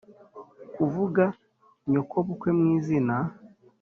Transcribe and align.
kuvuga 0.75 1.23
nyokobukwe 1.89 2.49
mu 2.57 2.65
izina 2.77 3.15